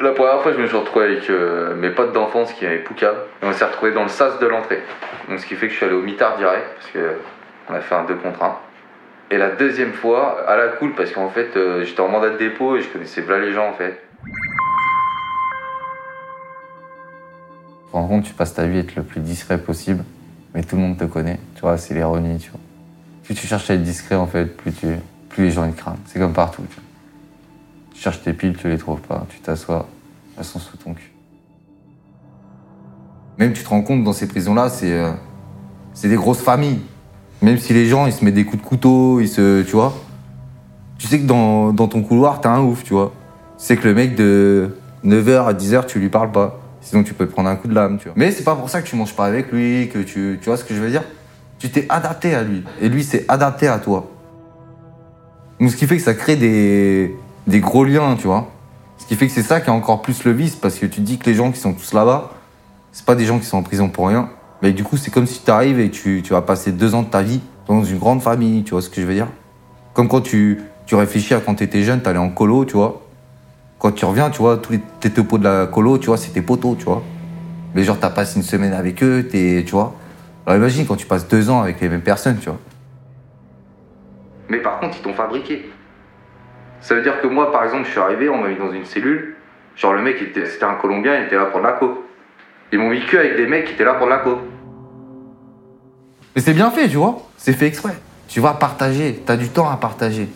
La 0.00 0.10
première 0.10 0.42
fois, 0.42 0.52
je 0.52 0.58
me 0.58 0.66
suis 0.66 0.76
retrouvé 0.76 1.04
avec 1.04 1.30
euh, 1.30 1.76
mes 1.76 1.90
potes 1.90 2.12
d'enfance 2.12 2.52
qui 2.52 2.66
avaient 2.66 2.78
Pouka. 2.78 3.12
Et 3.42 3.46
on 3.46 3.52
s'est 3.52 3.64
retrouvé 3.64 3.92
dans 3.92 4.02
le 4.02 4.08
sas 4.08 4.40
de 4.40 4.46
l'entrée. 4.46 4.82
Donc, 5.28 5.38
ce 5.38 5.46
qui 5.46 5.54
fait 5.54 5.68
que 5.68 5.72
je 5.72 5.76
suis 5.76 5.86
allé 5.86 5.94
au 5.94 6.02
mitard 6.02 6.36
direct, 6.36 6.64
parce 6.74 6.90
qu'on 6.90 7.74
a 7.74 7.80
fait 7.80 7.94
un 7.94 8.04
2 8.04 8.16
contre 8.16 8.42
1. 8.42 8.56
Et 9.30 9.38
la 9.38 9.50
deuxième 9.50 9.92
fois, 9.92 10.48
à 10.48 10.56
la 10.56 10.68
cool, 10.68 10.94
parce 10.94 11.12
qu'en 11.12 11.28
fait, 11.28 11.56
euh, 11.56 11.84
j'étais 11.84 12.00
en 12.00 12.08
mandat 12.08 12.30
de 12.30 12.38
dépôt 12.38 12.76
et 12.76 12.82
je 12.82 12.88
connaissais 12.88 13.22
plein 13.22 13.38
les 13.38 13.52
gens 13.52 13.68
en 13.68 13.72
fait. 13.72 14.02
Te 17.86 17.92
rends 17.92 18.06
compte, 18.06 18.24
tu 18.24 18.34
passes 18.34 18.54
ta 18.54 18.66
vie 18.66 18.78
à 18.78 18.80
être 18.80 18.96
le 18.96 19.02
plus 19.02 19.20
discret 19.20 19.58
possible, 19.58 20.04
mais 20.54 20.62
tout 20.62 20.76
le 20.76 20.82
monde 20.82 20.98
te 20.98 21.04
connaît. 21.04 21.38
Tu 21.54 21.62
vois, 21.62 21.78
c'est 21.78 21.94
l'ironie, 21.94 22.38
tu 22.38 22.50
vois. 22.50 22.60
Plus 23.22 23.34
tu 23.34 23.46
cherches 23.46 23.70
à 23.70 23.74
être 23.74 23.82
discret, 23.82 24.16
en 24.16 24.26
fait, 24.26 24.44
plus, 24.44 24.72
tu, 24.72 24.86
plus 25.30 25.44
les 25.44 25.50
gens 25.52 25.64
ils 25.64 25.74
craignent. 25.74 25.94
C'est 26.06 26.18
comme 26.18 26.34
partout. 26.34 26.62
Tu, 26.68 26.74
vois. 26.74 26.93
Tu 28.04 28.10
cherches 28.10 28.22
tes 28.22 28.34
piles, 28.34 28.54
tu 28.54 28.68
les 28.68 28.76
trouves 28.76 29.00
pas. 29.00 29.26
Tu 29.30 29.38
t'assois, 29.40 29.88
elles 30.36 30.44
sont 30.44 30.58
sous 30.58 30.76
ton 30.76 30.92
cul. 30.92 31.10
Même 33.38 33.54
tu 33.54 33.64
te 33.64 33.68
rends 33.70 33.80
compte, 33.80 34.04
dans 34.04 34.12
ces 34.12 34.28
prisons-là, 34.28 34.68
c'est 34.68 34.92
euh, 34.92 35.12
c'est 35.94 36.10
des 36.10 36.16
grosses 36.16 36.42
familles. 36.42 36.80
Même 37.40 37.56
si 37.56 37.72
les 37.72 37.86
gens, 37.86 38.04
ils 38.04 38.12
se 38.12 38.22
mettent 38.22 38.34
des 38.34 38.44
coups 38.44 38.62
de 38.62 38.68
couteau, 38.68 39.20
ils 39.20 39.28
se. 39.28 39.62
Tu 39.62 39.72
vois. 39.72 39.94
Tu 40.98 41.06
sais 41.06 41.18
que 41.18 41.24
dans, 41.24 41.72
dans 41.72 41.88
ton 41.88 42.02
couloir, 42.02 42.42
t'as 42.42 42.50
un 42.50 42.60
ouf, 42.60 42.84
tu 42.84 42.92
vois. 42.92 43.14
Sais 43.56 43.78
que 43.78 43.88
le 43.88 43.94
mec 43.94 44.14
de 44.16 44.76
9h 45.02 45.46
à 45.46 45.54
10h, 45.54 45.86
tu 45.86 45.98
lui 45.98 46.10
parles 46.10 46.30
pas. 46.30 46.60
Sinon, 46.82 47.04
tu 47.04 47.14
peux 47.14 47.26
prendre 47.26 47.48
un 47.48 47.56
coup 47.56 47.68
de 47.68 47.74
lame, 47.74 47.96
tu 47.96 48.08
vois. 48.08 48.14
Mais 48.18 48.30
c'est 48.32 48.44
pas 48.44 48.54
pour 48.54 48.68
ça 48.68 48.82
que 48.82 48.86
tu 48.86 48.96
manges 48.96 49.16
pas 49.16 49.24
avec 49.24 49.50
lui, 49.50 49.88
que 49.88 50.00
tu. 50.00 50.38
Tu 50.42 50.44
vois 50.44 50.58
ce 50.58 50.64
que 50.64 50.74
je 50.74 50.80
veux 50.80 50.90
dire? 50.90 51.04
Tu 51.58 51.70
t'es 51.70 51.86
adapté 51.88 52.34
à 52.34 52.42
lui. 52.42 52.64
Et 52.82 52.90
lui 52.90 53.02
s'est 53.02 53.24
adapté 53.28 53.66
à 53.66 53.78
toi. 53.78 54.10
Donc, 55.58 55.70
ce 55.70 55.76
qui 55.76 55.86
fait 55.86 55.96
que 55.96 56.02
ça 56.02 56.12
crée 56.12 56.36
des, 56.36 57.16
des 57.46 57.60
gros 57.60 57.84
liens, 57.84 58.16
tu 58.16 58.26
vois. 58.26 58.48
Ce 58.98 59.06
qui 59.06 59.16
fait 59.16 59.26
que 59.26 59.32
c'est 59.32 59.42
ça 59.42 59.60
qui 59.60 59.68
est 59.68 59.72
encore 59.72 60.02
plus 60.02 60.24
le 60.24 60.32
vice, 60.32 60.56
parce 60.56 60.78
que 60.78 60.86
tu 60.86 61.00
dis 61.00 61.18
que 61.18 61.26
les 61.26 61.34
gens 61.34 61.50
qui 61.50 61.58
sont 61.58 61.72
tous 61.72 61.92
là-bas, 61.92 62.30
c'est 62.92 63.04
pas 63.04 63.14
des 63.14 63.26
gens 63.26 63.38
qui 63.38 63.46
sont 63.46 63.58
en 63.58 63.62
prison 63.62 63.88
pour 63.88 64.08
rien. 64.08 64.30
Mais 64.62 64.72
du 64.72 64.84
coup, 64.84 64.96
c'est 64.96 65.10
comme 65.10 65.26
si 65.26 65.42
tu 65.42 65.50
arrives 65.50 65.80
et 65.80 65.90
tu, 65.90 66.22
tu 66.22 66.32
vas 66.32 66.42
passer 66.42 66.72
deux 66.72 66.94
ans 66.94 67.02
de 67.02 67.08
ta 67.08 67.22
vie 67.22 67.40
dans 67.68 67.82
une 67.82 67.98
grande 67.98 68.22
famille, 68.22 68.62
tu 68.62 68.70
vois 68.70 68.82
ce 68.82 68.88
que 68.88 69.00
je 69.00 69.06
veux 69.06 69.14
dire 69.14 69.28
Comme 69.92 70.08
quand 70.08 70.20
tu, 70.20 70.62
tu 70.86 70.94
réfléchis 70.94 71.34
à 71.34 71.40
quand 71.40 71.56
t'étais 71.56 71.82
jeune, 71.82 72.00
t'allais 72.00 72.18
en 72.18 72.30
colo, 72.30 72.64
tu 72.64 72.74
vois. 72.74 73.02
Quand 73.78 73.92
tu 73.92 74.04
reviens, 74.04 74.30
tu 74.30 74.38
vois, 74.38 74.56
tous 74.56 74.72
les, 74.72 74.80
tes 75.00 75.10
topos 75.10 75.38
de 75.38 75.44
la 75.44 75.66
colo, 75.66 75.98
tu 75.98 76.06
vois, 76.06 76.16
c'est 76.16 76.30
tes 76.30 76.40
potos, 76.40 76.78
tu 76.78 76.84
vois. 76.84 77.02
Mais 77.74 77.82
genre, 77.82 77.98
t'as 77.98 78.10
passé 78.10 78.36
une 78.36 78.42
semaine 78.42 78.72
avec 78.72 79.02
eux, 79.02 79.26
t'es, 79.30 79.64
tu 79.66 79.72
vois. 79.72 79.94
Alors 80.46 80.58
imagine 80.58 80.86
quand 80.86 80.96
tu 80.96 81.06
passes 81.06 81.26
deux 81.26 81.50
ans 81.50 81.60
avec 81.62 81.80
les 81.80 81.88
mêmes 81.88 82.02
personnes, 82.02 82.38
tu 82.38 82.48
vois. 82.48 82.58
Mais 84.48 84.58
par 84.58 84.78
contre, 84.78 84.96
ils 84.98 85.02
t'ont 85.02 85.14
fabriqué. 85.14 85.70
Ça 86.84 86.94
veut 86.94 87.00
dire 87.00 87.18
que 87.22 87.26
moi, 87.26 87.50
par 87.50 87.64
exemple, 87.64 87.86
je 87.86 87.92
suis 87.92 87.98
arrivé, 87.98 88.28
on 88.28 88.36
m'a 88.36 88.48
mis 88.48 88.56
dans 88.56 88.70
une 88.70 88.84
cellule. 88.84 89.36
Genre, 89.74 89.94
le 89.94 90.02
mec, 90.02 90.16
c'était 90.18 90.64
un 90.64 90.74
Colombien, 90.74 91.18
il 91.18 91.24
était 91.24 91.36
là 91.36 91.46
pour 91.46 91.60
de 91.60 91.64
la 91.64 91.72
coke. 91.72 91.96
Ils 92.72 92.78
m'ont 92.78 92.90
mis 92.90 93.00
que 93.06 93.16
avec 93.16 93.36
des 93.36 93.46
mecs 93.46 93.64
qui 93.64 93.72
étaient 93.72 93.86
là 93.86 93.94
pour 93.94 94.04
de 94.04 94.10
la 94.10 94.18
coke. 94.18 94.40
Mais 96.36 96.42
c'est 96.42 96.52
bien 96.52 96.70
fait, 96.70 96.86
tu 96.86 96.96
vois. 96.96 97.22
C'est 97.38 97.54
fait 97.54 97.68
exprès. 97.68 97.94
Tu 98.28 98.40
vas 98.40 98.52
partager. 98.52 99.18
T'as 99.24 99.38
du 99.38 99.48
temps 99.48 99.70
à 99.70 99.78
partager. 99.78 100.28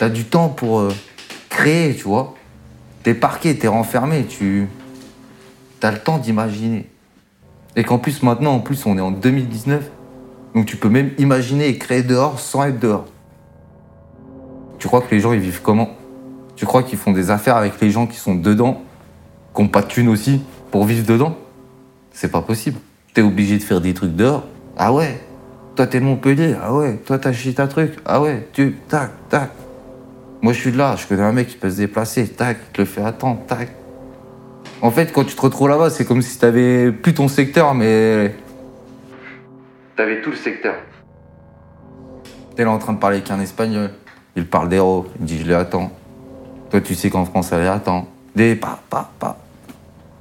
T'as 0.00 0.08
du 0.08 0.24
temps 0.24 0.48
pour 0.48 0.80
euh, 0.80 0.92
créer, 1.48 1.94
tu 1.94 2.02
vois. 2.02 2.34
T'es 3.04 3.14
parqué, 3.14 3.56
t'es 3.56 3.68
renfermé. 3.68 4.26
Tu 4.26 4.66
as 5.84 5.92
le 5.92 5.98
temps 5.98 6.18
d'imaginer. 6.18 6.90
Et 7.76 7.84
qu'en 7.84 7.98
plus, 7.98 8.24
maintenant, 8.24 8.54
en 8.54 8.60
plus, 8.60 8.86
on 8.86 8.98
est 8.98 9.00
en 9.00 9.12
2019. 9.12 9.88
Donc 10.56 10.66
tu 10.66 10.76
peux 10.76 10.88
même 10.88 11.12
imaginer 11.18 11.68
et 11.68 11.78
créer 11.78 12.02
dehors 12.02 12.40
sans 12.40 12.64
être 12.64 12.80
dehors. 12.80 13.04
Tu 14.82 14.88
crois 14.88 15.00
que 15.00 15.14
les 15.14 15.20
gens, 15.20 15.32
ils 15.32 15.38
vivent 15.38 15.62
comment? 15.62 15.90
Tu 16.56 16.66
crois 16.66 16.82
qu'ils 16.82 16.98
font 16.98 17.12
des 17.12 17.30
affaires 17.30 17.56
avec 17.56 17.80
les 17.80 17.90
gens 17.90 18.08
qui 18.08 18.16
sont 18.16 18.34
dedans, 18.34 18.82
qui 19.54 19.62
n'ont 19.62 19.68
pas 19.68 19.80
de 19.80 19.86
thunes 19.86 20.08
aussi, 20.08 20.42
pour 20.72 20.86
vivre 20.86 21.06
dedans? 21.06 21.38
C'est 22.10 22.32
pas 22.32 22.42
possible. 22.42 22.80
T'es 23.14 23.22
obligé 23.22 23.58
de 23.58 23.62
faire 23.62 23.80
des 23.80 23.94
trucs 23.94 24.16
dehors. 24.16 24.42
Ah 24.76 24.92
ouais 24.92 25.20
Toi, 25.76 25.86
t'es 25.86 26.00
Montpellier. 26.00 26.56
Ah 26.60 26.74
ouais 26.74 26.96
Toi, 26.96 27.20
t'as 27.20 27.32
chié 27.32 27.54
ta 27.54 27.68
truc. 27.68 27.94
Ah 28.04 28.20
ouais 28.20 28.48
Tu, 28.52 28.74
tac, 28.88 29.12
tac. 29.28 29.52
Moi, 30.40 30.52
je 30.52 30.58
suis 30.58 30.72
de 30.72 30.78
là. 30.78 30.96
Je 30.96 31.06
connais 31.06 31.22
un 31.22 31.30
mec 31.30 31.46
qui 31.46 31.56
peut 31.58 31.70
se 31.70 31.76
déplacer. 31.76 32.26
Tac, 32.26 32.58
il 32.70 32.72
te 32.72 32.80
le 32.80 32.84
fait 32.84 33.04
attendre. 33.04 33.38
Tac. 33.46 33.68
En 34.80 34.90
fait, 34.90 35.12
quand 35.12 35.22
tu 35.22 35.36
te 35.36 35.42
retrouves 35.42 35.68
là-bas, 35.68 35.90
c'est 35.90 36.04
comme 36.04 36.22
si 36.22 36.36
t'avais 36.40 36.90
plus 36.90 37.14
ton 37.14 37.28
secteur, 37.28 37.72
mais 37.74 38.34
T'avais 39.94 40.20
tout 40.22 40.30
le 40.30 40.36
secteur. 40.36 40.74
T'es 42.56 42.64
là 42.64 42.72
en 42.72 42.78
train 42.78 42.94
de 42.94 42.98
parler 42.98 43.18
avec 43.18 43.30
un 43.30 43.38
espagnol. 43.38 43.92
Il 44.36 44.46
parle 44.46 44.68
d'héros. 44.68 45.06
Il 45.20 45.26
dit 45.26 45.38
je 45.38 45.46
les 45.46 45.54
attends. 45.54 45.90
Toi, 46.70 46.80
tu 46.80 46.94
sais 46.94 47.10
qu'en 47.10 47.24
France, 47.24 47.52
elle 47.52 47.60
les 47.62 47.66
attend. 47.66 48.06
Des 48.34 48.54
pas, 48.54 48.78
pas, 48.88 49.10
pas. 49.18 49.36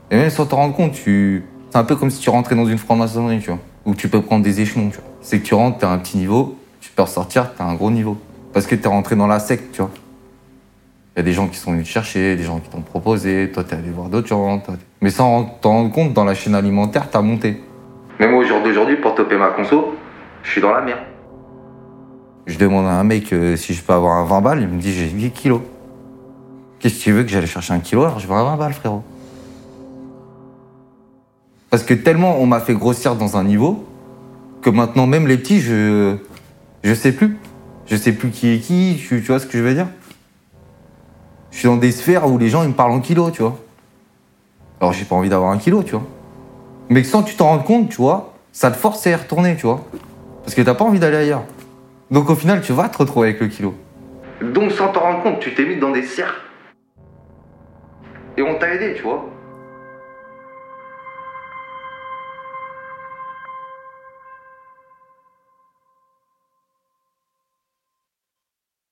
Et 0.10 0.18
même 0.18 0.30
sans 0.30 0.46
te 0.46 0.56
rendre 0.56 0.76
compte, 0.76 0.94
tu. 0.94 1.46
C'est 1.70 1.78
un 1.78 1.86
peu 1.86 1.96
comme 1.96 2.10
si 2.10 2.20
tu 2.20 2.30
rentrais 2.30 2.56
dans 2.56 2.66
une 2.66 2.78
franc-maçonnerie, 2.78 3.40
tu 3.40 3.50
vois. 3.50 3.60
Où 3.86 3.96
tu 3.96 4.10
peux 4.10 4.22
prendre 4.22 4.44
des 4.44 4.60
échelons, 4.60 4.90
tu 4.90 4.98
vois. 4.98 5.10
C'est 5.22 5.40
que 5.40 5.46
tu 5.46 5.54
rentres, 5.54 5.78
t'as 5.78 5.90
un 5.90 5.98
petit 5.98 6.18
niveau. 6.18 6.58
Tu 6.82 6.92
peux 6.92 7.04
ressortir, 7.04 7.54
t'as 7.56 7.64
un 7.64 7.76
gros 7.76 7.90
niveau. 7.90 8.18
Parce 8.54 8.68
que 8.68 8.76
t'es 8.76 8.90
rentré 8.90 9.16
dans 9.16 9.28
la 9.28 9.40
secte, 9.40 9.72
tu 9.72 9.82
vois. 9.82 9.92
Il 11.16 11.20
y 11.20 11.22
a 11.22 11.24
des 11.24 11.34
gens 11.34 11.48
qui 11.48 11.58
sont 11.58 11.72
venus 11.72 11.86
te 11.86 11.90
chercher, 11.90 12.36
des 12.36 12.44
gens 12.44 12.60
qui 12.60 12.70
t'ont 12.70 12.82
proposé. 12.82 13.50
Toi, 13.54 13.64
t'es 13.64 13.76
allé 13.76 13.90
voir 13.90 14.10
d'autres 14.10 14.28
gens. 14.28 14.62
Mais 15.02 15.10
sans 15.10 15.46
t'en 15.62 15.72
rendre 15.72 15.92
compte, 15.92 16.14
dans 16.14 16.26
la 16.26 16.34
chaîne 16.34 16.56
alimentaire, 16.56 17.10
t'as 17.10 17.22
monté. 17.22 17.62
Même 18.20 18.34
au 18.34 18.44
jour 18.44 18.62
d'aujourd'hui, 18.62 18.98
pour 18.98 19.16
toper 19.16 19.38
ma 19.38 19.50
conso, 19.50 19.96
je 20.44 20.52
suis 20.52 20.62
dans 20.62 20.72
la 20.72 20.82
merde. 20.82 21.00
Je 22.48 22.58
demande 22.58 22.86
à 22.86 23.00
un 23.00 23.04
mec 23.04 23.32
euh, 23.34 23.56
si 23.56 23.74
je 23.74 23.82
peux 23.82 23.94
avoir 23.94 24.18
un 24.18 24.26
20 24.26 24.42
balles, 24.42 24.62
il 24.62 24.68
me 24.68 24.80
dit 24.80 24.94
j'ai 24.94 25.10
8 25.10 25.32
kilos. 25.32 25.62
Qu'est-ce 26.80 26.96
que 26.96 27.04
tu 27.04 27.12
veux 27.12 27.24
que 27.24 27.30
j'aille 27.30 27.46
chercher 27.46 27.74
un 27.74 27.80
kilo? 27.80 28.04
Alors 28.04 28.20
je 28.20 28.28
veux 28.28 28.34
un 28.34 28.44
20 28.44 28.58
balles 28.58 28.74
frérot. 28.74 29.04
Parce 31.70 31.84
que 31.84 31.94
tellement 31.94 32.40
on 32.40 32.46
m'a 32.46 32.60
fait 32.60 32.74
grossir 32.74 33.16
dans 33.16 33.38
un 33.38 33.44
niveau 33.44 33.86
que 34.62 34.70
maintenant 34.70 35.08
même 35.08 35.28
les 35.28 35.38
petits 35.38 35.62
je 35.62 36.18
je 36.84 36.94
sais 36.94 37.12
plus. 37.12 37.38
Je 37.86 37.96
sais 37.96 38.14
plus 38.14 38.30
qui 38.30 38.50
est 38.50 38.60
qui, 38.60 38.98
tu 38.98 39.20
vois 39.20 39.40
ce 39.40 39.46
que 39.46 39.58
je 39.58 39.64
veux 39.64 39.74
dire? 39.74 39.88
Je 41.52 41.58
suis 41.58 41.68
dans 41.68 41.78
des 41.78 41.92
sphères 41.92 42.28
où 42.28 42.38
les 42.38 42.50
gens 42.50 42.64
ils 42.64 42.70
me 42.70 42.74
parlent 42.74 42.92
en 42.92 43.02
kilos, 43.02 43.32
tu 43.34 43.42
vois. 43.42 43.58
Alors 44.80 44.94
j'ai 44.94 45.06
pas 45.06 45.16
envie 45.16 45.30
d'avoir 45.30 45.52
un 45.52 45.58
kilo, 45.58 45.84
tu 45.84 45.92
vois. 45.92 46.06
Mais 46.90 47.04
sans 47.04 47.22
tu 47.22 47.36
t'en 47.36 47.48
rendes 47.48 47.66
compte, 47.66 47.90
tu 47.90 47.98
vois, 47.98 48.34
ça 48.52 48.72
te 48.72 48.78
force 48.78 49.06
à 49.06 49.12
y 49.12 49.16
retourner, 49.16 49.56
tu 49.56 49.68
vois. 49.68 49.86
Parce 50.44 50.56
que 50.56 50.62
t'as 50.62 50.74
pas 50.74 50.86
envie 50.86 51.00
d'aller 51.00 51.18
ailleurs. 51.18 51.44
Donc 52.12 52.30
au 52.30 52.36
final, 52.36 52.62
tu 52.62 52.74
vas 52.74 52.90
te 52.90 52.98
retrouver 52.98 53.30
avec 53.30 53.40
le 53.40 53.48
kilo. 53.48 53.74
Donc 54.42 54.72
sans 54.72 54.90
t'en 54.90 55.00
rendre 55.00 55.24
compte, 55.24 55.40
tu 55.40 55.56
t'es 55.56 55.64
mis 55.64 55.78
dans 55.78 55.92
des 55.92 56.04
cercles. 56.04 56.42
Et 58.36 58.42
on 58.42 58.56
t'a 58.56 58.74
aidé, 58.74 58.96
tu 58.96 59.04
vois. 59.04 59.26